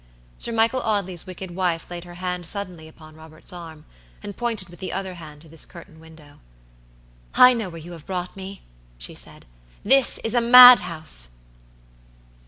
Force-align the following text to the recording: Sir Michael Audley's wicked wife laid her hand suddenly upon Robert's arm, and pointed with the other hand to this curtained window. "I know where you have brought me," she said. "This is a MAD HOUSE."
Sir 0.39 0.51
Michael 0.51 0.79
Audley's 0.81 1.27
wicked 1.27 1.51
wife 1.51 1.91
laid 1.91 2.05
her 2.05 2.15
hand 2.15 2.47
suddenly 2.47 2.87
upon 2.87 3.13
Robert's 3.15 3.53
arm, 3.53 3.85
and 4.23 4.35
pointed 4.35 4.67
with 4.69 4.79
the 4.79 4.91
other 4.91 5.13
hand 5.13 5.43
to 5.43 5.47
this 5.47 5.63
curtained 5.63 6.01
window. 6.01 6.39
"I 7.35 7.53
know 7.53 7.69
where 7.69 7.77
you 7.77 7.91
have 7.91 8.07
brought 8.07 8.35
me," 8.35 8.63
she 8.97 9.13
said. 9.13 9.45
"This 9.83 10.17
is 10.23 10.33
a 10.33 10.41
MAD 10.41 10.79
HOUSE." 10.79 11.35